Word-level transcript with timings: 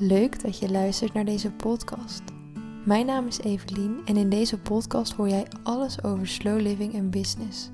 Leuk 0.00 0.42
dat 0.42 0.58
je 0.58 0.70
luistert 0.70 1.12
naar 1.12 1.24
deze 1.24 1.50
podcast. 1.52 2.22
Mijn 2.84 3.06
naam 3.06 3.26
is 3.26 3.38
Evelien 3.38 4.00
en 4.04 4.16
in 4.16 4.28
deze 4.28 4.58
podcast 4.58 5.12
hoor 5.12 5.28
jij 5.28 5.46
alles 5.62 6.02
over 6.02 6.26
slow 6.26 6.60
living 6.60 6.94
en 6.94 7.10
business. 7.10 7.70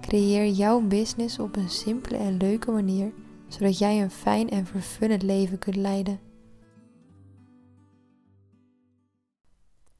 Creëer 0.00 0.46
jouw 0.46 0.80
business 0.80 1.38
op 1.38 1.56
een 1.56 1.70
simpele 1.70 2.16
en 2.16 2.36
leuke 2.36 2.70
manier, 2.70 3.12
zodat 3.48 3.78
jij 3.78 4.02
een 4.02 4.10
fijn 4.10 4.50
en 4.50 4.66
vervullend 4.66 5.22
leven 5.22 5.58
kunt 5.58 5.76
leiden. 5.76 6.20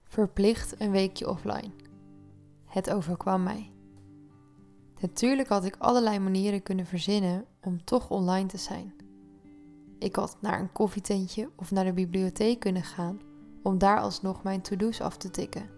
Verplicht 0.03 0.81
een 0.81 0.91
weekje 0.91 1.29
offline. 1.29 1.71
Het 2.65 2.91
overkwam 2.91 3.43
mij. 3.43 3.71
Natuurlijk 5.01 5.49
had 5.49 5.65
ik 5.65 5.77
allerlei 5.79 6.19
manieren 6.19 6.63
kunnen 6.63 6.87
verzinnen 6.87 7.45
om 7.61 7.85
toch 7.85 8.11
online 8.11 8.49
te 8.49 8.59
zijn. 8.59 9.01
Ik 10.01 10.17
had 10.17 10.37
naar 10.41 10.61
een 10.61 10.73
koffietentje 10.73 11.51
of 11.57 11.71
naar 11.71 11.85
de 11.85 11.93
bibliotheek 11.93 12.61
kunnen 12.61 12.83
gaan 12.83 13.21
om 13.63 13.79
daar 13.79 14.01
alsnog 14.01 14.43
mijn 14.43 14.61
to-do's 14.61 15.01
af 15.01 15.17
te 15.17 15.31
tikken. 15.31 15.71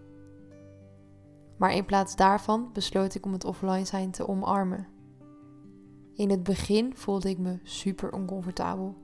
Maar 1.57 1.73
in 1.73 1.85
plaats 1.85 2.15
daarvan 2.15 2.69
besloot 2.73 3.15
ik 3.15 3.25
om 3.25 3.33
het 3.33 3.45
offline 3.45 3.85
zijn 3.85 4.11
te 4.11 4.27
omarmen. 4.27 4.87
In 6.13 6.29
het 6.29 6.43
begin 6.43 6.95
voelde 6.95 7.29
ik 7.29 7.37
me 7.37 7.59
super 7.63 8.13
oncomfortabel. 8.13 8.95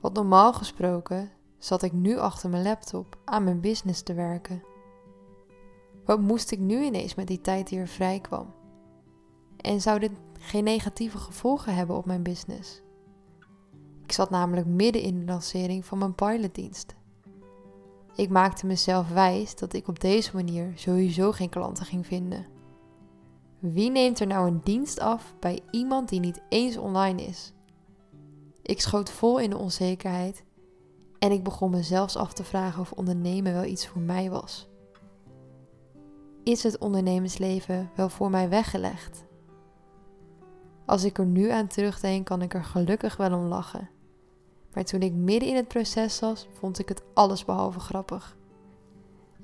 Want 0.00 0.14
normaal 0.14 0.52
gesproken 0.52 1.30
zat 1.58 1.82
ik 1.82 1.92
nu 1.92 2.18
achter 2.18 2.50
mijn 2.50 2.62
laptop 2.62 3.18
aan 3.24 3.44
mijn 3.44 3.60
business 3.60 4.02
te 4.02 4.14
werken. 4.14 4.62
Wat 6.04 6.20
moest 6.20 6.50
ik 6.50 6.58
nu 6.58 6.84
ineens 6.84 7.14
met 7.14 7.26
die 7.26 7.40
tijd 7.40 7.68
die 7.68 7.78
er 7.78 7.88
vrij 7.88 8.20
kwam? 8.20 8.54
En 9.56 9.80
zou 9.80 9.98
dit 9.98 10.12
geen 10.38 10.64
negatieve 10.64 11.18
gevolgen 11.18 11.74
hebben 11.74 11.96
op 11.96 12.06
mijn 12.06 12.22
business? 12.22 12.84
Ik 14.06 14.12
zat 14.12 14.30
namelijk 14.30 14.66
midden 14.66 15.02
in 15.02 15.18
de 15.18 15.24
lancering 15.24 15.84
van 15.84 15.98
mijn 15.98 16.14
pilotdienst. 16.14 16.94
Ik 18.14 18.28
maakte 18.28 18.66
mezelf 18.66 19.08
wijs 19.08 19.56
dat 19.56 19.72
ik 19.72 19.88
op 19.88 20.00
deze 20.00 20.30
manier 20.34 20.72
sowieso 20.74 21.32
geen 21.32 21.48
klanten 21.48 21.84
ging 21.84 22.06
vinden. 22.06 22.46
Wie 23.58 23.90
neemt 23.90 24.20
er 24.20 24.26
nou 24.26 24.46
een 24.46 24.60
dienst 24.64 25.00
af 25.00 25.34
bij 25.40 25.60
iemand 25.70 26.08
die 26.08 26.20
niet 26.20 26.42
eens 26.48 26.76
online 26.76 27.22
is? 27.22 27.52
Ik 28.62 28.80
schoot 28.80 29.10
vol 29.10 29.38
in 29.38 29.50
de 29.50 29.58
onzekerheid 29.58 30.44
en 31.18 31.32
ik 31.32 31.44
begon 31.44 31.70
me 31.70 31.82
zelfs 31.82 32.16
af 32.16 32.32
te 32.32 32.44
vragen 32.44 32.80
of 32.80 32.92
ondernemen 32.92 33.52
wel 33.52 33.64
iets 33.64 33.86
voor 33.86 34.02
mij 34.02 34.30
was. 34.30 34.68
Is 36.42 36.62
het 36.62 36.78
ondernemersleven 36.78 37.90
wel 37.96 38.08
voor 38.08 38.30
mij 38.30 38.48
weggelegd? 38.48 39.24
Als 40.84 41.04
ik 41.04 41.18
er 41.18 41.26
nu 41.26 41.50
aan 41.50 41.66
terugdenk, 41.66 42.26
kan 42.26 42.42
ik 42.42 42.54
er 42.54 42.64
gelukkig 42.64 43.16
wel 43.16 43.32
om 43.32 43.44
lachen. 43.44 43.94
Maar 44.76 44.84
toen 44.84 45.00
ik 45.00 45.12
midden 45.12 45.48
in 45.48 45.56
het 45.56 45.68
proces 45.68 46.20
was, 46.20 46.48
vond 46.52 46.78
ik 46.78 46.88
het 46.88 47.02
allesbehalve 47.14 47.80
grappig. 47.80 48.36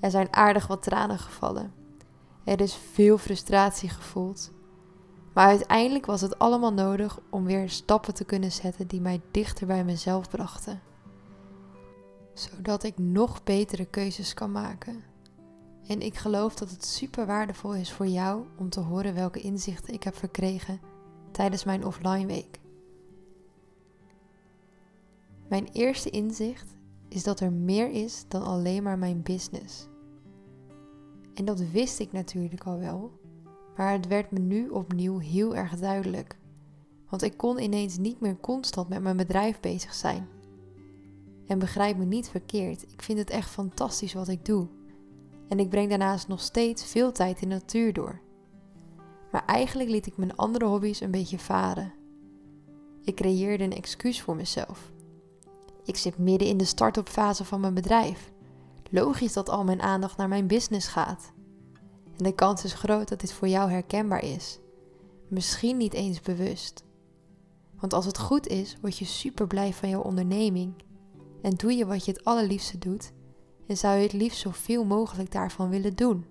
Er 0.01 0.11
zijn 0.11 0.35
aardig 0.35 0.67
wat 0.67 0.83
tranen 0.83 1.19
gevallen. 1.19 1.73
Er 2.45 2.61
is 2.61 2.75
veel 2.75 3.19
frustratie 3.19 3.89
gevoeld. 3.89 4.51
Maar 5.35 5.47
uiteindelijk 5.47 6.07
was 6.07 6.21
het 6.21 6.39
allemaal 6.39 6.73
nodig 6.73 7.19
om 7.31 7.45
weer 7.45 7.71
stappen 7.71 8.15
te 8.15 8.25
kunnen 8.25 8.53
zetten 8.53 8.87
die 8.87 9.01
mij 9.01 9.21
dichter 9.31 9.67
bij 9.67 9.85
mezelf 9.85 10.29
brachten. 10.29 10.81
Zodat 12.35 12.83
ik 12.83 12.99
nog 12.99 13.43
betere 13.43 13.85
keuzes 13.85 14.35
kan 14.35 14.53
maken. 14.53 15.05
En 15.87 16.01
ik 16.01 16.17
geloof 16.17 16.55
dat 16.55 16.71
het 16.71 16.85
super 16.85 17.27
waardevol 17.27 17.75
is 17.75 17.93
voor 17.93 18.07
jou 18.07 18.45
om 18.59 18.69
te 18.69 18.81
horen 18.81 19.15
welke 19.15 19.41
inzichten 19.41 19.95
ik 19.95 20.03
heb 20.03 20.17
verkregen 20.17 20.81
tijdens 21.31 21.65
mijn 21.65 21.85
offline 21.87 22.27
week. 22.27 22.62
Mijn 25.53 25.69
eerste 25.73 26.11
inzicht 26.11 26.77
is 27.09 27.23
dat 27.23 27.41
er 27.41 27.53
meer 27.53 27.91
is 27.91 28.25
dan 28.29 28.43
alleen 28.43 28.83
maar 28.83 28.99
mijn 28.99 29.23
business. 29.23 29.89
En 31.35 31.45
dat 31.45 31.61
wist 31.61 31.99
ik 31.99 32.13
natuurlijk 32.13 32.65
al 32.65 32.79
wel, 32.79 33.21
maar 33.77 33.93
het 33.93 34.07
werd 34.07 34.31
me 34.31 34.39
nu 34.39 34.69
opnieuw 34.69 35.19
heel 35.19 35.57
erg 35.57 35.79
duidelijk. 35.79 36.39
Want 37.09 37.23
ik 37.23 37.37
kon 37.37 37.59
ineens 37.59 37.99
niet 37.99 38.21
meer 38.21 38.41
constant 38.41 38.89
met 38.89 39.03
mijn 39.03 39.17
bedrijf 39.17 39.61
bezig 39.61 39.95
zijn. 39.95 40.29
En 41.47 41.59
begrijp 41.59 41.97
me 41.97 42.05
niet 42.05 42.29
verkeerd, 42.29 42.83
ik 42.93 43.03
vind 43.03 43.19
het 43.19 43.31
echt 43.31 43.51
fantastisch 43.51 44.15
wat 44.15 44.29
ik 44.29 44.45
doe. 44.45 44.67
En 45.49 45.59
ik 45.59 45.69
breng 45.69 45.89
daarnaast 45.89 46.29
nog 46.29 46.41
steeds 46.41 46.85
veel 46.85 47.13
tijd 47.13 47.43
in 47.43 47.49
de 47.49 47.55
natuur 47.55 47.93
door. 47.93 48.21
Maar 49.33 49.45
eigenlijk 49.47 49.91
liet 49.91 50.07
ik 50.07 50.17
mijn 50.17 50.37
andere 50.37 50.65
hobby's 50.65 51.01
een 51.01 51.11
beetje 51.11 51.39
varen. 51.39 51.93
Ik 53.05 53.15
creëerde 53.15 53.65
een 53.65 53.73
excuus 53.73 54.23
voor 54.23 54.37
mezelf. 54.37 54.93
Ik 55.85 55.97
zit 55.97 56.19
midden 56.19 56.49
in 56.49 56.57
de 56.57 56.65
start-up 56.65 57.09
fase 57.09 57.45
van 57.45 57.61
mijn 57.61 57.75
bedrijf. 57.75 58.33
Logisch 58.91 59.33
dat 59.33 59.49
al 59.49 59.65
mijn 59.65 59.83
aandacht 59.83 60.17
naar 60.17 60.29
mijn 60.29 60.47
business 60.47 60.89
gaat. 60.89 61.33
En 62.17 62.25
de 62.25 62.35
kans 62.35 62.65
is 62.65 62.73
groot 62.73 63.09
dat 63.09 63.21
dit 63.21 63.33
voor 63.33 63.49
jou 63.49 63.71
herkenbaar 63.71 64.25
is. 64.25 64.59
Misschien 65.29 65.77
niet 65.77 65.93
eens 65.93 66.21
bewust. 66.21 66.85
Want 67.79 67.93
als 67.93 68.07
het 68.07 68.19
goed 68.19 68.47
is, 68.47 68.77
word 68.81 68.99
je 68.99 69.05
super 69.05 69.47
blij 69.47 69.73
van 69.73 69.89
jouw 69.89 70.03
onderneming. 70.03 70.75
En 71.43 71.55
doe 71.55 71.73
je 71.73 71.87
wat 71.87 72.05
je 72.05 72.13
het 72.13 72.25
allerliefste 72.25 72.79
doet. 72.79 73.13
En 73.67 73.77
zou 73.77 73.97
je 73.97 74.03
het 74.03 74.13
liefst 74.13 74.41
zoveel 74.41 74.85
mogelijk 74.85 75.33
daarvan 75.33 75.69
willen 75.69 75.97
doen. 75.97 76.27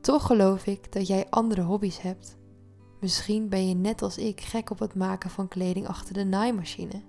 Toch 0.00 0.26
geloof 0.26 0.66
ik 0.66 0.92
dat 0.92 1.06
jij 1.06 1.26
andere 1.30 1.62
hobby's 1.62 1.98
hebt. 1.98 2.36
Misschien 3.00 3.48
ben 3.48 3.68
je 3.68 3.74
net 3.74 4.02
als 4.02 4.18
ik 4.18 4.40
gek 4.40 4.70
op 4.70 4.78
het 4.78 4.94
maken 4.94 5.30
van 5.30 5.48
kleding 5.48 5.88
achter 5.88 6.14
de 6.14 6.24
naaimachine. 6.24 7.02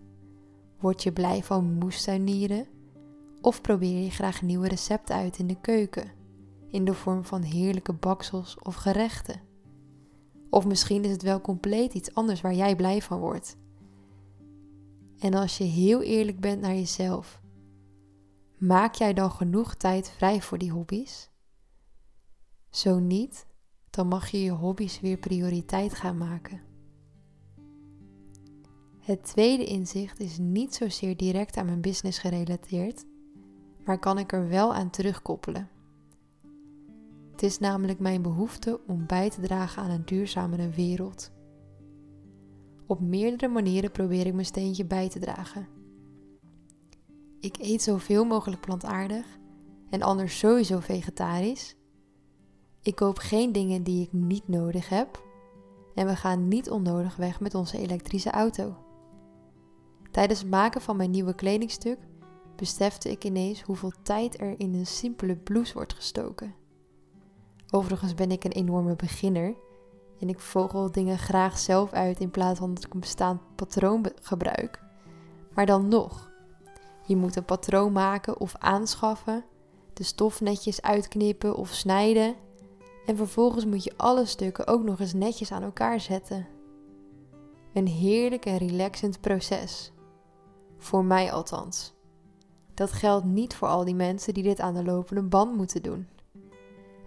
Word 0.79 1.03
je 1.03 1.11
blij 1.11 1.43
van 1.43 1.73
moestuinieren? 1.73 2.67
Of 3.41 3.61
probeer 3.61 4.03
je 4.03 4.09
graag 4.09 4.41
nieuwe 4.41 4.67
recepten 4.67 5.15
uit 5.15 5.37
in 5.37 5.47
de 5.47 5.61
keuken, 5.61 6.11
in 6.69 6.85
de 6.85 6.93
vorm 6.93 7.25
van 7.25 7.41
heerlijke 7.41 7.93
baksels 7.93 8.57
of 8.59 8.75
gerechten? 8.75 9.41
Of 10.49 10.65
misschien 10.65 11.03
is 11.03 11.11
het 11.11 11.21
wel 11.21 11.41
compleet 11.41 11.93
iets 11.93 12.13
anders 12.13 12.41
waar 12.41 12.53
jij 12.53 12.75
blij 12.75 13.01
van 13.01 13.19
wordt. 13.19 13.57
En 15.19 15.33
als 15.33 15.57
je 15.57 15.63
heel 15.63 16.01
eerlijk 16.01 16.39
bent 16.39 16.61
naar 16.61 16.75
jezelf, 16.75 17.41
maak 18.57 18.95
jij 18.95 19.13
dan 19.13 19.31
genoeg 19.31 19.75
tijd 19.75 20.09
vrij 20.09 20.41
voor 20.41 20.57
die 20.57 20.71
hobby's? 20.71 21.29
Zo 22.69 22.99
niet, 22.99 23.47
dan 23.89 24.07
mag 24.07 24.27
je 24.27 24.43
je 24.43 24.51
hobby's 24.51 24.99
weer 24.99 25.17
prioriteit 25.17 25.93
gaan 25.93 26.17
maken. 26.17 26.66
Het 29.07 29.23
tweede 29.23 29.65
inzicht 29.65 30.19
is 30.19 30.37
niet 30.37 30.75
zozeer 30.75 31.17
direct 31.17 31.57
aan 31.57 31.65
mijn 31.65 31.81
business 31.81 32.19
gerelateerd, 32.19 33.05
maar 33.85 33.99
kan 33.99 34.17
ik 34.17 34.31
er 34.31 34.47
wel 34.47 34.73
aan 34.73 34.89
terugkoppelen. 34.89 35.69
Het 37.31 37.43
is 37.43 37.59
namelijk 37.59 37.99
mijn 37.99 38.21
behoefte 38.21 38.79
om 38.87 39.05
bij 39.05 39.29
te 39.29 39.41
dragen 39.41 39.83
aan 39.83 39.89
een 39.89 40.05
duurzamere 40.05 40.69
wereld. 40.69 41.31
Op 42.87 42.99
meerdere 42.99 43.47
manieren 43.47 43.91
probeer 43.91 44.25
ik 44.25 44.33
mijn 44.33 44.45
steentje 44.45 44.85
bij 44.85 45.09
te 45.09 45.19
dragen. 45.19 45.67
Ik 47.39 47.57
eet 47.57 47.81
zoveel 47.81 48.25
mogelijk 48.25 48.61
plantaardig 48.61 49.25
en 49.89 50.01
anders 50.01 50.39
sowieso 50.39 50.79
vegetarisch. 50.79 51.75
Ik 52.81 52.95
koop 52.95 53.17
geen 53.17 53.51
dingen 53.51 53.83
die 53.83 54.03
ik 54.03 54.13
niet 54.13 54.47
nodig 54.47 54.89
heb. 54.89 55.25
En 55.95 56.07
we 56.07 56.15
gaan 56.15 56.47
niet 56.47 56.69
onnodig 56.69 57.15
weg 57.15 57.39
met 57.39 57.55
onze 57.55 57.77
elektrische 57.77 58.31
auto. 58.31 58.85
Tijdens 60.17 60.39
het 60.39 60.49
maken 60.49 60.81
van 60.81 60.97
mijn 60.97 61.11
nieuwe 61.11 61.33
kledingstuk 61.33 61.97
besefte 62.55 63.11
ik 63.11 63.23
ineens 63.23 63.61
hoeveel 63.61 63.91
tijd 64.03 64.39
er 64.39 64.59
in 64.59 64.73
een 64.73 64.85
simpele 64.85 65.35
blouse 65.35 65.73
wordt 65.73 65.93
gestoken. 65.93 66.55
Overigens 67.71 68.13
ben 68.13 68.31
ik 68.31 68.43
een 68.43 68.51
enorme 68.51 68.95
beginner 68.95 69.55
en 70.19 70.29
ik 70.29 70.39
vogel 70.39 70.91
dingen 70.91 71.17
graag 71.17 71.57
zelf 71.57 71.91
uit 71.91 72.19
in 72.19 72.31
plaats 72.31 72.59
van 72.59 72.73
dat 72.73 72.85
ik 72.85 72.93
een 72.93 72.99
bestaand 72.99 73.41
patroon 73.55 74.05
gebruik. 74.21 74.83
Maar 75.53 75.65
dan 75.65 75.87
nog, 75.87 76.31
je 77.05 77.15
moet 77.15 77.35
een 77.35 77.45
patroon 77.45 77.91
maken 77.91 78.39
of 78.39 78.55
aanschaffen, 78.55 79.45
de 79.93 80.03
stof 80.03 80.41
netjes 80.41 80.81
uitknippen 80.81 81.55
of 81.55 81.69
snijden 81.69 82.35
en 83.05 83.15
vervolgens 83.15 83.65
moet 83.65 83.83
je 83.83 83.93
alle 83.97 84.25
stukken 84.25 84.67
ook 84.67 84.83
nog 84.83 84.99
eens 84.99 85.13
netjes 85.13 85.51
aan 85.51 85.63
elkaar 85.63 85.99
zetten. 85.99 86.47
Een 87.73 87.87
heerlijk 87.87 88.45
en 88.45 88.57
relaxend 88.57 89.21
proces. 89.21 89.91
Voor 90.77 91.05
mij 91.05 91.31
althans. 91.31 91.93
Dat 92.73 92.91
geldt 92.91 93.25
niet 93.25 93.55
voor 93.55 93.67
al 93.67 93.85
die 93.85 93.95
mensen 93.95 94.33
die 94.33 94.43
dit 94.43 94.59
aan 94.59 94.73
de 94.73 94.83
lopende 94.83 95.21
band 95.21 95.55
moeten 95.55 95.81
doen. 95.81 96.07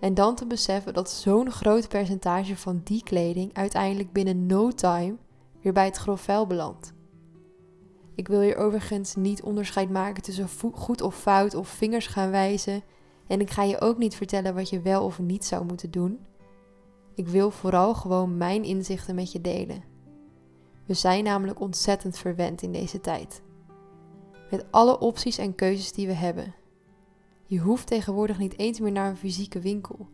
En 0.00 0.14
dan 0.14 0.34
te 0.34 0.46
beseffen 0.46 0.94
dat 0.94 1.11
zo'n 1.11 1.50
groot 1.50 1.88
percentage 1.88 2.56
van 2.56 2.81
die 2.84 3.02
kleding 3.02 3.55
uiteindelijk 3.55 4.12
binnen 4.12 4.46
no 4.46 4.70
time 4.70 5.17
weer 5.61 5.72
bij 5.72 5.84
het 5.84 5.96
grof 5.96 6.20
vuil 6.20 6.46
belandt. 6.46 6.93
Ik 8.14 8.28
wil 8.28 8.40
hier 8.40 8.56
overigens 8.56 9.14
niet 9.14 9.43
onderscheid 9.43 9.90
maken 9.90 10.22
tussen 10.22 10.49
goed 10.75 11.00
of 11.00 11.17
fout 11.17 11.55
of 11.55 11.69
vingers 11.69 12.06
gaan 12.06 12.31
wijzen. 12.31 12.82
En 13.26 13.40
ik 13.40 13.50
ga 13.50 13.62
je 13.62 13.81
ook 13.81 13.99
niet 13.99 14.14
vertellen 14.14 14.55
wat 14.55 14.69
je 14.69 14.81
wel 14.81 15.05
of 15.05 15.19
niet 15.19 15.44
zou 15.44 15.64
moeten 15.64 15.90
doen. 15.90 16.19
Ik 17.14 17.28
wil 17.28 17.50
vooral 17.50 17.94
gewoon 17.94 18.37
mijn 18.37 18.64
inzichten 18.64 19.14
met 19.14 19.32
je 19.32 19.40
delen. 19.40 19.82
We 20.87 20.94
zijn 20.94 21.25
namelijk 21.25 21.61
ontzettend 21.61 22.19
verwend 22.19 22.62
in 22.62 22.72
deze 22.72 23.00
tijd. 23.00 23.43
Met 24.50 24.64
alle 24.70 24.99
opties 24.99 25.38
en 25.38 25.55
keuzes 25.55 25.93
die 25.93 26.06
we 26.06 26.12
hebben. 26.12 26.55
Je 27.44 27.58
hoeft 27.58 27.87
tegenwoordig 27.87 28.38
niet 28.38 28.58
eens 28.58 28.81
meer 28.81 28.93
naar 28.93 29.08
een 29.11 29.17
fysieke 29.17 29.61
winkel. 29.61 30.08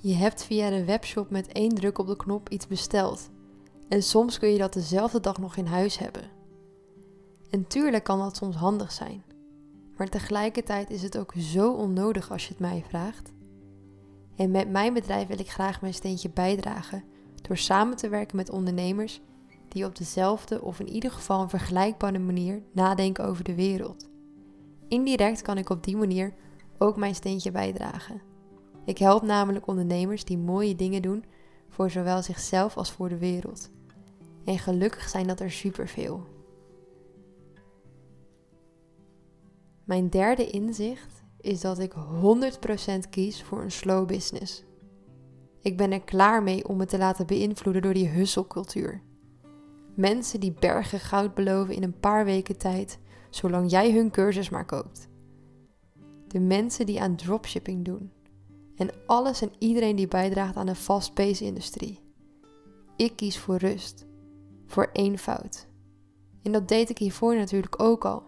Je 0.00 0.14
hebt 0.14 0.44
via 0.44 0.70
de 0.70 0.84
webshop 0.84 1.30
met 1.30 1.52
één 1.52 1.74
druk 1.74 1.98
op 1.98 2.06
de 2.06 2.16
knop 2.16 2.48
iets 2.48 2.66
besteld. 2.66 3.30
En 3.88 4.02
soms 4.02 4.38
kun 4.38 4.48
je 4.48 4.58
dat 4.58 4.72
dezelfde 4.72 5.20
dag 5.20 5.38
nog 5.38 5.56
in 5.56 5.66
huis 5.66 5.98
hebben. 5.98 6.30
En 7.50 7.66
tuurlijk 7.66 8.04
kan 8.04 8.18
dat 8.18 8.36
soms 8.36 8.56
handig 8.56 8.92
zijn. 8.92 9.24
Maar 9.96 10.08
tegelijkertijd 10.08 10.90
is 10.90 11.02
het 11.02 11.18
ook 11.18 11.32
zo 11.36 11.72
onnodig 11.72 12.30
als 12.30 12.42
je 12.42 12.48
het 12.48 12.58
mij 12.58 12.84
vraagt. 12.88 13.32
En 14.36 14.50
met 14.50 14.70
mijn 14.70 14.94
bedrijf 14.94 15.28
wil 15.28 15.38
ik 15.38 15.50
graag 15.50 15.80
mijn 15.80 15.94
steentje 15.94 16.30
bijdragen 16.30 17.04
door 17.42 17.56
samen 17.56 17.96
te 17.96 18.08
werken 18.08 18.36
met 18.36 18.50
ondernemers 18.50 19.20
die 19.68 19.84
op 19.84 19.96
dezelfde 19.96 20.62
of 20.62 20.80
in 20.80 20.88
ieder 20.88 21.10
geval 21.10 21.42
een 21.42 21.48
vergelijkbare 21.48 22.18
manier 22.18 22.62
nadenken 22.72 23.24
over 23.24 23.44
de 23.44 23.54
wereld. 23.54 24.08
Indirect 24.88 25.42
kan 25.42 25.58
ik 25.58 25.70
op 25.70 25.84
die 25.84 25.96
manier 25.96 26.34
ook 26.78 26.96
mijn 26.96 27.14
steentje 27.14 27.50
bijdragen. 27.50 28.22
Ik 28.84 28.98
help 28.98 29.22
namelijk 29.22 29.66
ondernemers 29.66 30.24
die 30.24 30.38
mooie 30.38 30.76
dingen 30.76 31.02
doen 31.02 31.24
voor 31.68 31.90
zowel 31.90 32.22
zichzelf 32.22 32.76
als 32.76 32.90
voor 32.90 33.08
de 33.08 33.18
wereld. 33.18 33.70
En 34.44 34.58
gelukkig 34.58 35.08
zijn 35.08 35.26
dat 35.26 35.40
er 35.40 35.50
superveel. 35.50 36.26
Mijn 39.84 40.08
derde 40.08 40.46
inzicht 40.46 41.22
is 41.40 41.60
dat 41.60 41.78
ik 41.78 41.94
100% 43.06 43.08
kies 43.10 43.42
voor 43.42 43.62
een 43.62 43.70
slow 43.70 44.06
business. 44.06 44.64
Ik 45.60 45.76
ben 45.76 45.92
er 45.92 46.02
klaar 46.02 46.42
mee 46.42 46.68
om 46.68 46.76
me 46.76 46.86
te 46.86 46.98
laten 46.98 47.26
beïnvloeden 47.26 47.82
door 47.82 47.94
die 47.94 48.08
husselcultuur. 48.08 49.02
Mensen 49.98 50.40
die 50.40 50.52
bergen 50.52 51.00
goud 51.00 51.34
beloven 51.34 51.74
in 51.74 51.82
een 51.82 52.00
paar 52.00 52.24
weken 52.24 52.56
tijd, 52.56 52.98
zolang 53.30 53.70
jij 53.70 53.92
hun 53.92 54.10
cursus 54.10 54.48
maar 54.48 54.64
koopt. 54.64 55.08
De 56.26 56.40
mensen 56.40 56.86
die 56.86 57.00
aan 57.00 57.16
dropshipping 57.16 57.84
doen. 57.84 58.12
En 58.76 58.90
alles 59.06 59.40
en 59.42 59.50
iedereen 59.58 59.96
die 59.96 60.08
bijdraagt 60.08 60.56
aan 60.56 60.66
de 60.66 60.74
fast-paced 60.74 61.40
industrie. 61.40 62.00
Ik 62.96 63.16
kies 63.16 63.38
voor 63.38 63.56
rust, 63.56 64.06
voor 64.66 64.88
eenvoud. 64.92 65.66
En 66.42 66.52
dat 66.52 66.68
deed 66.68 66.90
ik 66.90 66.98
hiervoor 66.98 67.36
natuurlijk 67.36 67.82
ook 67.82 68.04
al. 68.04 68.22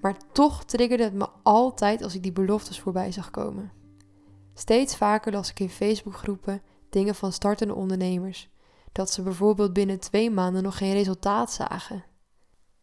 Maar 0.00 0.16
toch 0.32 0.64
triggerde 0.64 1.04
het 1.04 1.14
me 1.14 1.28
altijd 1.42 2.02
als 2.02 2.14
ik 2.14 2.22
die 2.22 2.32
beloftes 2.32 2.80
voorbij 2.80 3.12
zag 3.12 3.30
komen. 3.30 3.72
Steeds 4.54 4.96
vaker 4.96 5.32
las 5.32 5.50
ik 5.50 5.60
in 5.60 5.70
Facebookgroepen 5.70 6.62
dingen 6.88 7.14
van 7.14 7.32
startende 7.32 7.74
ondernemers. 7.74 8.50
Dat 8.92 9.10
ze 9.10 9.22
bijvoorbeeld 9.22 9.72
binnen 9.72 10.00
twee 10.00 10.30
maanden 10.30 10.62
nog 10.62 10.76
geen 10.76 10.92
resultaat 10.92 11.52
zagen. 11.52 12.04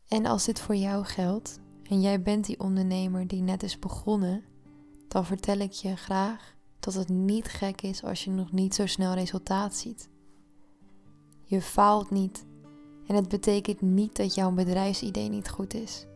En 0.08 0.26
als 0.26 0.46
dit 0.46 0.60
voor 0.60 0.76
jou 0.76 1.06
geldt 1.06 1.60
en 1.84 2.02
jij 2.02 2.22
bent 2.22 2.46
die 2.46 2.60
ondernemer 2.60 3.28
die 3.28 3.42
net 3.42 3.64
is 3.64 3.80
begonnen, 3.80 4.44
dan 5.08 5.26
vertel 5.26 5.58
ik 5.58 5.72
je 5.72 5.96
graag 5.96 6.56
dat 6.80 6.94
het 6.94 7.10
niet 7.10 7.48
gek 7.48 7.82
is 7.82 8.04
als 8.04 8.24
je 8.24 8.32
nog 8.32 8.52
niet 8.52 8.76
zo 8.76 8.86
snel 8.86 9.14
resultaat 9.14 9.76
ziet. 9.76 10.10
Je 11.44 11.62
faalt 11.62 12.10
niet 12.10 12.46
en 13.08 13.16
het 13.16 13.30
betekent 13.30 13.82
niet 13.82 14.16
dat 14.16 14.36
jouw 14.36 14.52
bedrijfsidee 14.52 15.30
niet 15.30 15.50
goed 15.50 15.74
is. 15.74 16.08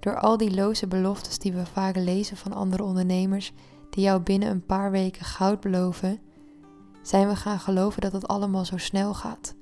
Door 0.00 0.18
al 0.20 0.36
die 0.36 0.54
loze 0.54 0.86
beloftes 0.86 1.38
die 1.38 1.52
we 1.52 1.66
vaak 1.66 1.96
lezen 1.96 2.36
van 2.36 2.52
andere 2.52 2.82
ondernemers 2.82 3.52
die 3.90 4.04
jou 4.04 4.20
binnen 4.20 4.50
een 4.50 4.66
paar 4.66 4.90
weken 4.90 5.24
goud 5.24 5.60
beloven, 5.60 6.20
zijn 7.08 7.28
we 7.28 7.36
gaan 7.36 7.60
geloven 7.60 8.00
dat 8.00 8.12
het 8.12 8.28
allemaal 8.28 8.64
zo 8.64 8.76
snel 8.76 9.14
gaat. 9.14 9.54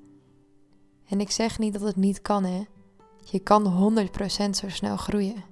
En 1.08 1.20
ik 1.20 1.30
zeg 1.30 1.58
niet 1.58 1.72
dat 1.72 1.82
het 1.82 1.96
niet 1.96 2.22
kan, 2.22 2.44
hè. 2.44 2.64
Je 3.24 3.38
kan 3.38 3.96
100% 4.46 4.50
zo 4.50 4.68
snel 4.68 4.96
groeien. 4.96 5.44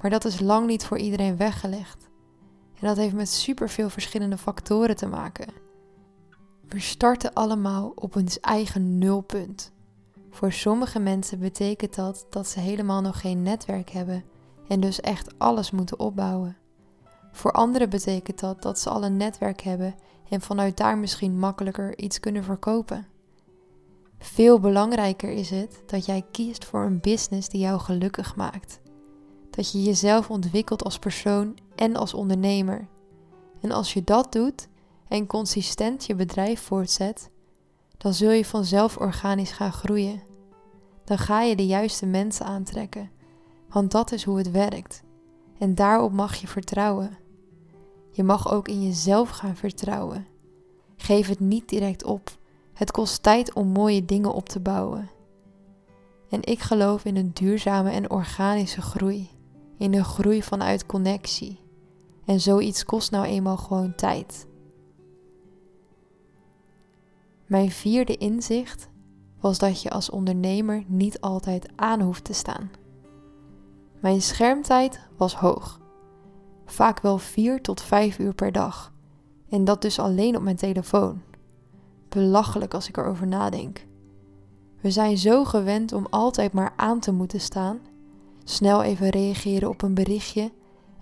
Maar 0.00 0.10
dat 0.10 0.24
is 0.24 0.40
lang 0.40 0.66
niet 0.66 0.84
voor 0.84 0.98
iedereen 0.98 1.36
weggelegd. 1.36 2.08
En 2.80 2.86
dat 2.86 2.96
heeft 2.96 3.14
met 3.14 3.28
superveel 3.28 3.90
verschillende 3.90 4.38
factoren 4.38 4.96
te 4.96 5.06
maken. 5.06 5.46
We 6.68 6.80
starten 6.80 7.32
allemaal 7.32 7.92
op 7.94 8.16
ons 8.16 8.40
eigen 8.40 8.98
nulpunt. 8.98 9.72
Voor 10.30 10.52
sommige 10.52 10.98
mensen 10.98 11.38
betekent 11.38 11.94
dat 11.94 12.26
dat 12.30 12.46
ze 12.46 12.60
helemaal 12.60 13.00
nog 13.00 13.20
geen 13.20 13.42
netwerk 13.42 13.90
hebben 13.90 14.24
en 14.68 14.80
dus 14.80 15.00
echt 15.00 15.38
alles 15.38 15.70
moeten 15.70 15.98
opbouwen. 15.98 16.56
Voor 17.32 17.52
anderen 17.52 17.90
betekent 17.90 18.40
dat 18.40 18.62
dat 18.62 18.78
ze 18.78 18.90
al 18.90 19.04
een 19.04 19.16
netwerk 19.16 19.60
hebben 19.60 19.94
en 20.30 20.40
vanuit 20.40 20.76
daar 20.76 20.98
misschien 20.98 21.38
makkelijker 21.38 21.98
iets 21.98 22.20
kunnen 22.20 22.44
verkopen. 22.44 23.06
Veel 24.18 24.60
belangrijker 24.60 25.30
is 25.30 25.50
het 25.50 25.82
dat 25.86 26.06
jij 26.06 26.24
kiest 26.30 26.64
voor 26.64 26.84
een 26.84 27.00
business 27.00 27.48
die 27.48 27.60
jou 27.60 27.80
gelukkig 27.80 28.36
maakt. 28.36 28.80
Dat 29.50 29.72
je 29.72 29.82
jezelf 29.82 30.30
ontwikkelt 30.30 30.84
als 30.84 30.98
persoon 30.98 31.58
en 31.74 31.96
als 31.96 32.14
ondernemer. 32.14 32.88
En 33.60 33.70
als 33.70 33.92
je 33.92 34.04
dat 34.04 34.32
doet 34.32 34.68
en 35.08 35.26
consistent 35.26 36.04
je 36.04 36.14
bedrijf 36.14 36.60
voortzet, 36.60 37.30
dan 37.96 38.14
zul 38.14 38.30
je 38.30 38.44
vanzelf 38.44 38.96
organisch 38.96 39.52
gaan 39.52 39.72
groeien. 39.72 40.22
Dan 41.04 41.18
ga 41.18 41.42
je 41.42 41.56
de 41.56 41.66
juiste 41.66 42.06
mensen 42.06 42.46
aantrekken, 42.46 43.10
want 43.68 43.90
dat 43.90 44.12
is 44.12 44.24
hoe 44.24 44.38
het 44.38 44.50
werkt. 44.50 45.02
En 45.58 45.74
daarop 45.74 46.12
mag 46.12 46.34
je 46.34 46.46
vertrouwen. 46.46 47.18
Je 48.10 48.22
mag 48.24 48.52
ook 48.52 48.68
in 48.68 48.82
jezelf 48.82 49.28
gaan 49.28 49.56
vertrouwen. 49.56 50.26
Geef 50.96 51.28
het 51.28 51.40
niet 51.40 51.68
direct 51.68 52.04
op. 52.04 52.38
Het 52.72 52.90
kost 52.90 53.22
tijd 53.22 53.52
om 53.52 53.68
mooie 53.68 54.04
dingen 54.04 54.32
op 54.32 54.48
te 54.48 54.60
bouwen. 54.60 55.10
En 56.28 56.42
ik 56.42 56.60
geloof 56.60 57.04
in 57.04 57.16
een 57.16 57.30
duurzame 57.32 57.90
en 57.90 58.10
organische 58.10 58.82
groei. 58.82 59.30
In 59.76 59.94
een 59.94 60.04
groei 60.04 60.42
vanuit 60.42 60.86
connectie. 60.86 61.60
En 62.24 62.40
zoiets 62.40 62.84
kost 62.84 63.10
nou 63.10 63.24
eenmaal 63.24 63.56
gewoon 63.56 63.94
tijd. 63.94 64.46
Mijn 67.46 67.70
vierde 67.70 68.16
inzicht 68.16 68.88
was 69.40 69.58
dat 69.58 69.82
je 69.82 69.90
als 69.90 70.10
ondernemer 70.10 70.84
niet 70.86 71.20
altijd 71.20 71.68
aan 71.76 72.00
hoeft 72.00 72.24
te 72.24 72.32
staan. 72.32 72.70
Mijn 74.00 74.22
schermtijd 74.22 75.00
was 75.16 75.34
hoog. 75.34 75.80
Vaak 76.70 77.00
wel 77.00 77.18
4 77.18 77.62
tot 77.62 77.80
5 77.80 78.18
uur 78.18 78.34
per 78.34 78.52
dag. 78.52 78.92
En 79.48 79.64
dat 79.64 79.82
dus 79.82 79.98
alleen 79.98 80.36
op 80.36 80.42
mijn 80.42 80.56
telefoon. 80.56 81.22
Belachelijk 82.08 82.74
als 82.74 82.88
ik 82.88 82.96
erover 82.96 83.26
nadenk. 83.26 83.86
We 84.80 84.90
zijn 84.90 85.18
zo 85.18 85.44
gewend 85.44 85.92
om 85.92 86.06
altijd 86.10 86.52
maar 86.52 86.72
aan 86.76 87.00
te 87.00 87.12
moeten 87.12 87.40
staan. 87.40 87.78
Snel 88.44 88.82
even 88.82 89.08
reageren 89.08 89.68
op 89.68 89.82
een 89.82 89.94
berichtje 89.94 90.52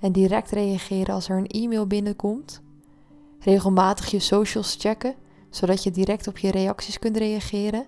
en 0.01 0.13
direct 0.13 0.51
reageren 0.51 1.15
als 1.15 1.29
er 1.29 1.37
een 1.37 1.47
e-mail 1.47 1.87
binnenkomt. 1.87 2.63
Regelmatig 3.39 4.11
je 4.11 4.19
socials 4.19 4.77
checken, 4.79 5.15
zodat 5.51 5.83
je 5.83 5.91
direct 5.91 6.27
op 6.27 6.39
je 6.39 6.51
reacties 6.51 6.99
kunt 6.99 7.17
reageren. 7.17 7.87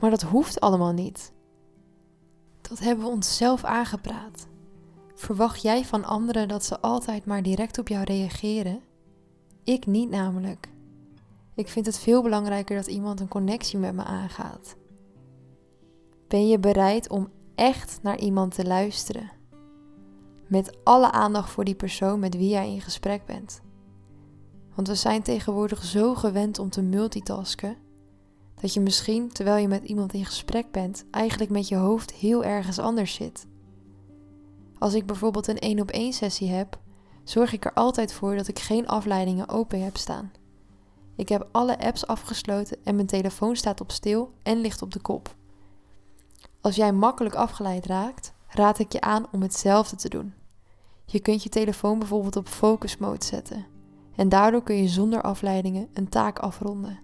Maar 0.00 0.10
dat 0.10 0.22
hoeft 0.22 0.60
allemaal 0.60 0.92
niet. 0.92 1.32
Dat 2.60 2.78
hebben 2.78 3.04
we 3.04 3.10
onszelf 3.10 3.64
aangepraat. 3.64 4.46
Verwacht 5.18 5.62
jij 5.62 5.84
van 5.84 6.04
anderen 6.04 6.48
dat 6.48 6.64
ze 6.64 6.80
altijd 6.80 7.24
maar 7.24 7.42
direct 7.42 7.78
op 7.78 7.88
jou 7.88 8.04
reageren? 8.04 8.82
Ik 9.64 9.86
niet 9.86 10.10
namelijk. 10.10 10.68
Ik 11.54 11.68
vind 11.68 11.86
het 11.86 11.98
veel 11.98 12.22
belangrijker 12.22 12.76
dat 12.76 12.86
iemand 12.86 13.20
een 13.20 13.28
connectie 13.28 13.78
met 13.78 13.94
me 13.94 14.04
aangaat. 14.04 14.76
Ben 16.28 16.48
je 16.48 16.58
bereid 16.58 17.08
om 17.08 17.28
echt 17.54 17.98
naar 18.02 18.18
iemand 18.18 18.54
te 18.54 18.64
luisteren? 18.64 19.30
Met 20.46 20.78
alle 20.84 21.10
aandacht 21.10 21.50
voor 21.50 21.64
die 21.64 21.74
persoon 21.74 22.18
met 22.18 22.36
wie 22.36 22.48
jij 22.48 22.72
in 22.72 22.80
gesprek 22.80 23.24
bent. 23.24 23.60
Want 24.74 24.88
we 24.88 24.94
zijn 24.94 25.22
tegenwoordig 25.22 25.84
zo 25.84 26.14
gewend 26.14 26.58
om 26.58 26.70
te 26.70 26.82
multitasken 26.82 27.76
dat 28.60 28.74
je 28.74 28.80
misschien, 28.80 29.32
terwijl 29.32 29.56
je 29.56 29.68
met 29.68 29.84
iemand 29.84 30.12
in 30.12 30.24
gesprek 30.24 30.70
bent, 30.70 31.04
eigenlijk 31.10 31.50
met 31.50 31.68
je 31.68 31.76
hoofd 31.76 32.12
heel 32.12 32.44
ergens 32.44 32.78
anders 32.78 33.14
zit. 33.14 33.46
Als 34.78 34.94
ik 34.94 35.06
bijvoorbeeld 35.06 35.46
een 35.46 35.58
één 35.58 35.80
op 35.80 35.90
één 35.90 36.12
sessie 36.12 36.48
heb, 36.48 36.78
zorg 37.24 37.52
ik 37.52 37.64
er 37.64 37.72
altijd 37.72 38.12
voor 38.12 38.36
dat 38.36 38.48
ik 38.48 38.58
geen 38.58 38.86
afleidingen 38.86 39.48
open 39.48 39.84
heb 39.84 39.96
staan. 39.96 40.32
Ik 41.16 41.28
heb 41.28 41.48
alle 41.52 41.78
apps 41.78 42.06
afgesloten 42.06 42.76
en 42.84 42.94
mijn 42.94 43.06
telefoon 43.06 43.56
staat 43.56 43.80
op 43.80 43.90
stil 43.90 44.32
en 44.42 44.60
ligt 44.60 44.82
op 44.82 44.92
de 44.92 45.00
kop. 45.00 45.36
Als 46.60 46.76
jij 46.76 46.92
makkelijk 46.92 47.34
afgeleid 47.34 47.86
raakt, 47.86 48.32
raad 48.48 48.78
ik 48.78 48.92
je 48.92 49.00
aan 49.00 49.26
om 49.32 49.42
hetzelfde 49.42 49.96
te 49.96 50.08
doen. 50.08 50.34
Je 51.04 51.20
kunt 51.20 51.42
je 51.42 51.48
telefoon 51.48 51.98
bijvoorbeeld 51.98 52.36
op 52.36 52.48
focus 52.48 52.96
mode 52.96 53.24
zetten 53.24 53.66
en 54.16 54.28
daardoor 54.28 54.62
kun 54.62 54.76
je 54.76 54.88
zonder 54.88 55.22
afleidingen 55.22 55.88
een 55.92 56.08
taak 56.08 56.38
afronden. 56.38 56.98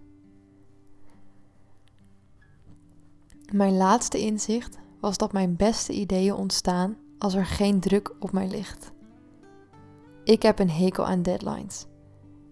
Mijn 3.53 3.77
laatste 3.77 4.19
inzicht 4.19 4.79
was 5.01 5.17
dat 5.17 5.33
mijn 5.33 5.57
beste 5.57 5.93
ideeën 5.93 6.35
ontstaan 6.35 6.97
als 7.19 7.35
er 7.35 7.47
geen 7.47 7.81
druk 7.81 8.13
op 8.19 8.33
mij 8.33 8.49
ligt. 8.49 8.93
Ik 10.25 10.43
heb 10.43 10.59
een 10.59 10.71
hekel 10.71 11.07
aan 11.07 11.23
deadlines. 11.23 11.87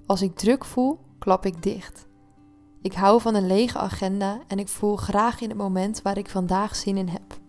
Als 0.07 0.23
ik 0.23 0.37
druk 0.37 0.65
voel, 0.65 0.99
klap 1.19 1.47
ik 1.47 1.63
dicht. 1.63 2.07
Ik 2.83 2.93
hou 2.93 3.21
van 3.21 3.35
een 3.35 3.47
lege 3.47 3.79
agenda 3.79 4.41
en 4.49 4.59
ik 4.59 4.69
voel 4.69 4.97
graag 4.97 5.41
in 5.41 5.49
het 5.49 5.59
moment 5.59 6.03
waar 6.03 6.19
ik 6.19 6.29
vandaag 6.29 6.77
zin 6.77 6.97
in 6.97 7.09
heb. 7.09 7.41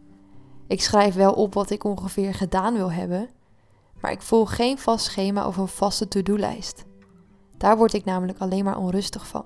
Ik 0.67 0.82
schrijf 0.82 1.15
wel 1.15 1.34
op 1.34 1.53
wat 1.53 1.70
ik 1.70 1.84
ongeveer 1.84 2.34
gedaan 2.34 2.74
wil 2.74 2.91
hebben, 2.91 3.29
maar 4.01 4.12
ik 4.12 4.22
volg 4.22 4.55
geen 4.55 4.77
vast 4.77 5.05
schema 5.05 5.48
of 5.48 5.58
een 5.58 5.67
vaste 5.67 6.08
to-do-lijst. 6.08 6.86
Daar 7.58 7.77
word 7.77 7.93
ik 7.93 8.05
namelijk 8.05 8.39
alleen 8.39 8.63
maar 8.63 8.77
onrustig 8.77 9.27
van. 9.27 9.46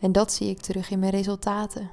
En 0.00 0.12
dat 0.12 0.32
zie 0.32 0.48
ik 0.48 0.60
terug 0.60 0.90
in 0.90 0.98
mijn 0.98 1.12
resultaten. 1.12 1.90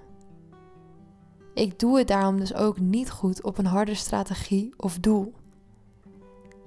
Ik 1.54 1.80
doe 1.80 1.98
het 1.98 2.08
daarom 2.08 2.38
dus 2.38 2.54
ook 2.54 2.80
niet 2.80 3.12
goed 3.12 3.44
op 3.44 3.58
een 3.58 3.66
harde 3.66 3.96
strategie 3.96 4.74
of 4.78 5.00
doel. 5.00 5.34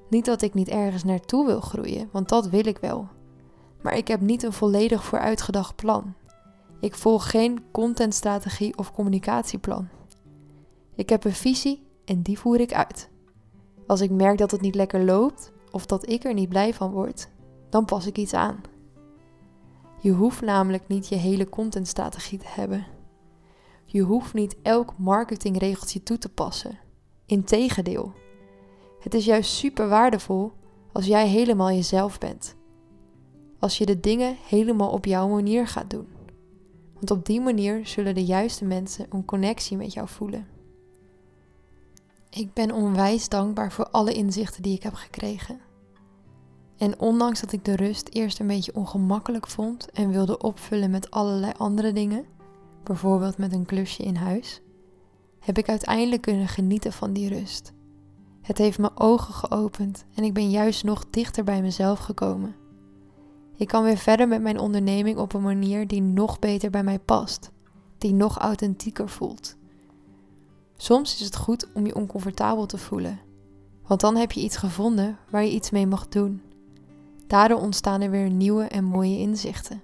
Niet 0.08 0.24
dat 0.24 0.42
ik 0.42 0.54
niet 0.54 0.68
ergens 0.68 1.04
naartoe 1.04 1.46
wil 1.46 1.60
groeien, 1.60 2.08
want 2.12 2.28
dat 2.28 2.48
wil 2.48 2.66
ik 2.66 2.78
wel. 2.78 3.08
Maar 3.82 3.96
ik 3.96 4.08
heb 4.08 4.20
niet 4.20 4.42
een 4.42 4.52
volledig 4.52 5.04
vooruitgedacht 5.04 5.76
plan. 5.76 6.14
Ik 6.80 6.94
volg 6.94 7.30
geen 7.30 7.62
contentstrategie 7.70 8.78
of 8.78 8.92
communicatieplan. 8.92 9.88
Ik 10.94 11.08
heb 11.08 11.24
een 11.24 11.32
visie 11.32 11.86
en 12.04 12.22
die 12.22 12.38
voer 12.38 12.60
ik 12.60 12.72
uit. 12.72 13.08
Als 13.86 14.00
ik 14.00 14.10
merk 14.10 14.38
dat 14.38 14.50
het 14.50 14.60
niet 14.60 14.74
lekker 14.74 15.04
loopt 15.04 15.52
of 15.70 15.86
dat 15.86 16.08
ik 16.08 16.24
er 16.24 16.34
niet 16.34 16.48
blij 16.48 16.74
van 16.74 16.90
word, 16.90 17.28
dan 17.68 17.84
pas 17.84 18.06
ik 18.06 18.18
iets 18.18 18.34
aan. 18.34 18.60
Je 20.00 20.10
hoeft 20.10 20.40
namelijk 20.40 20.88
niet 20.88 21.08
je 21.08 21.16
hele 21.16 21.48
contentstrategie 21.48 22.38
te 22.38 22.48
hebben. 22.48 22.86
Je 23.94 24.02
hoeft 24.02 24.34
niet 24.34 24.56
elk 24.62 24.98
marketingregeltje 24.98 26.02
toe 26.02 26.18
te 26.18 26.28
passen. 26.28 26.78
Integendeel. 27.26 28.12
Het 29.00 29.14
is 29.14 29.24
juist 29.24 29.50
super 29.50 29.88
waardevol 29.88 30.52
als 30.92 31.06
jij 31.06 31.28
helemaal 31.28 31.70
jezelf 31.70 32.18
bent. 32.18 32.56
Als 33.58 33.78
je 33.78 33.86
de 33.86 34.00
dingen 34.00 34.36
helemaal 34.48 34.90
op 34.90 35.04
jouw 35.04 35.28
manier 35.28 35.66
gaat 35.66 35.90
doen. 35.90 36.06
Want 36.94 37.10
op 37.10 37.26
die 37.26 37.40
manier 37.40 37.86
zullen 37.86 38.14
de 38.14 38.24
juiste 38.24 38.64
mensen 38.64 39.06
een 39.10 39.24
connectie 39.24 39.76
met 39.76 39.92
jou 39.92 40.08
voelen. 40.08 40.46
Ik 42.30 42.52
ben 42.52 42.72
onwijs 42.72 43.28
dankbaar 43.28 43.72
voor 43.72 43.88
alle 43.88 44.12
inzichten 44.12 44.62
die 44.62 44.74
ik 44.76 44.82
heb 44.82 44.94
gekregen. 44.94 45.60
En 46.76 47.00
ondanks 47.00 47.40
dat 47.40 47.52
ik 47.52 47.64
de 47.64 47.76
rust 47.76 48.08
eerst 48.12 48.38
een 48.40 48.46
beetje 48.46 48.74
ongemakkelijk 48.74 49.46
vond 49.46 49.90
en 49.90 50.10
wilde 50.10 50.38
opvullen 50.38 50.90
met 50.90 51.10
allerlei 51.10 51.52
andere 51.56 51.92
dingen, 51.92 52.24
bijvoorbeeld 52.84 53.38
met 53.38 53.52
een 53.52 53.66
klusje 53.66 54.02
in 54.02 54.16
huis, 54.16 54.60
heb 55.38 55.58
ik 55.58 55.68
uiteindelijk 55.68 56.22
kunnen 56.22 56.48
genieten 56.48 56.92
van 56.92 57.12
die 57.12 57.28
rust. 57.28 57.72
Het 58.40 58.58
heeft 58.58 58.78
mijn 58.78 58.98
ogen 58.98 59.34
geopend 59.34 60.04
en 60.14 60.24
ik 60.24 60.34
ben 60.34 60.50
juist 60.50 60.84
nog 60.84 61.04
dichter 61.10 61.44
bij 61.44 61.62
mezelf 61.62 61.98
gekomen. 61.98 62.54
Ik 63.56 63.68
kan 63.68 63.84
weer 63.84 63.96
verder 63.96 64.28
met 64.28 64.42
mijn 64.42 64.58
onderneming 64.58 65.18
op 65.18 65.32
een 65.32 65.42
manier 65.42 65.86
die 65.86 66.02
nog 66.02 66.38
beter 66.38 66.70
bij 66.70 66.82
mij 66.82 66.98
past, 66.98 67.50
die 67.98 68.12
nog 68.12 68.38
authentieker 68.38 69.08
voelt. 69.08 69.56
Soms 70.76 71.14
is 71.14 71.20
het 71.24 71.36
goed 71.36 71.72
om 71.74 71.86
je 71.86 71.94
oncomfortabel 71.94 72.66
te 72.66 72.78
voelen, 72.78 73.20
want 73.86 74.00
dan 74.00 74.16
heb 74.16 74.32
je 74.32 74.40
iets 74.40 74.56
gevonden 74.56 75.18
waar 75.30 75.44
je 75.44 75.50
iets 75.52 75.70
mee 75.70 75.86
mag 75.86 76.08
doen. 76.08 76.42
Daardoor 77.26 77.60
ontstaan 77.60 78.00
er 78.00 78.10
weer 78.10 78.30
nieuwe 78.30 78.64
en 78.64 78.84
mooie 78.84 79.18
inzichten. 79.18 79.82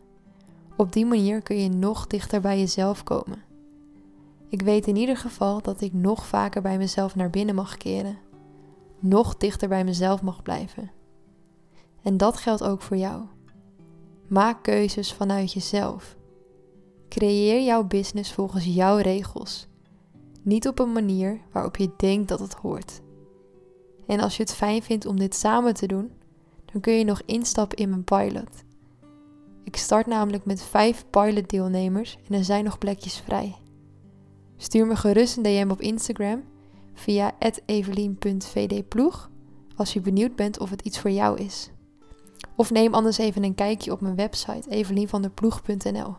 Op 0.81 0.93
die 0.93 1.07
manier 1.07 1.43
kun 1.43 1.57
je 1.57 1.69
nog 1.69 2.07
dichter 2.07 2.41
bij 2.41 2.59
jezelf 2.59 3.03
komen. 3.03 3.43
Ik 4.49 4.63
weet 4.63 4.87
in 4.87 4.97
ieder 4.97 5.17
geval 5.17 5.63
dat 5.63 5.81
ik 5.81 5.93
nog 5.93 6.27
vaker 6.27 6.63
bij 6.63 6.79
mezelf 6.79 7.15
naar 7.15 7.31
binnen 7.31 7.55
mag 7.55 7.77
keren, 7.77 8.19
nog 8.99 9.37
dichter 9.37 9.69
bij 9.69 9.85
mezelf 9.85 10.23
mag 10.23 10.43
blijven. 10.43 10.91
En 12.03 12.17
dat 12.17 12.37
geldt 12.37 12.63
ook 12.63 12.83
voor 12.83 12.97
jou. 12.97 13.23
Maak 14.27 14.63
keuzes 14.63 15.13
vanuit 15.13 15.53
jezelf. 15.53 16.17
Creëer 17.09 17.65
jouw 17.65 17.85
business 17.85 18.33
volgens 18.33 18.65
jouw 18.65 18.97
regels 18.97 19.69
niet 20.43 20.69
op 20.69 20.79
een 20.79 20.93
manier 20.93 21.41
waarop 21.53 21.77
je 21.77 21.91
denkt 21.97 22.29
dat 22.29 22.41
het 22.41 22.55
hoort. 22.55 23.01
En 24.07 24.21
als 24.21 24.37
je 24.37 24.43
het 24.43 24.55
fijn 24.55 24.83
vindt 24.83 25.07
om 25.07 25.19
dit 25.19 25.35
samen 25.35 25.75
te 25.75 25.87
doen, 25.87 26.11
dan 26.73 26.81
kun 26.81 26.93
je 26.93 27.05
nog 27.05 27.23
instappen 27.27 27.79
in 27.79 27.89
mijn 27.89 28.05
pilot. 28.05 28.69
Ik 29.71 29.77
start 29.77 30.07
namelijk 30.07 30.45
met 30.45 30.63
vijf 30.63 31.05
pilotdeelnemers 31.11 32.19
en 32.29 32.35
er 32.35 32.45
zijn 32.45 32.65
nog 32.65 32.79
plekjes 32.79 33.17
vrij. 33.17 33.57
Stuur 34.57 34.87
me 34.87 34.97
gerust 34.97 35.37
een 35.37 35.43
DM 35.43 35.69
op 35.71 35.81
Instagram 35.81 36.45
via 36.95 37.33
evelien.vdploeg 37.67 39.31
als 39.77 39.93
je 39.93 40.01
benieuwd 40.01 40.37
bent 40.37 40.59
of 40.59 40.71
het 40.71 40.81
iets 40.81 40.99
voor 40.99 41.11
jou 41.11 41.39
is. 41.39 41.71
Of 42.57 42.71
neem 42.71 42.95
anders 42.95 43.19
even 43.19 43.45
een 43.45 43.55
kijkje 43.55 43.93
op 43.93 44.01
mijn 44.01 44.17
website 44.17 44.71
evelienvanderploeg.nl. 44.71 46.15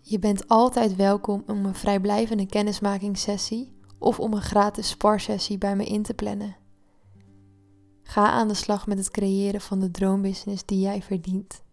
Je 0.00 0.18
bent 0.18 0.48
altijd 0.48 0.96
welkom 0.96 1.42
om 1.46 1.64
een 1.64 1.74
vrijblijvende 1.74 2.46
kennismakingssessie 2.46 3.72
of 3.98 4.20
om 4.20 4.32
een 4.32 4.42
gratis 4.42 4.88
sparsessie 4.88 5.58
bij 5.58 5.76
me 5.76 5.84
in 5.84 6.02
te 6.02 6.14
plannen. 6.14 6.56
Ga 8.02 8.30
aan 8.30 8.48
de 8.48 8.54
slag 8.54 8.86
met 8.86 8.98
het 8.98 9.10
creëren 9.10 9.60
van 9.60 9.80
de 9.80 9.90
droombusiness 9.90 10.64
die 10.64 10.80
jij 10.80 11.02
verdient. 11.02 11.63